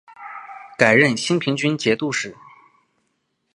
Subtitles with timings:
[0.79, 2.35] 改任兴平军节度使。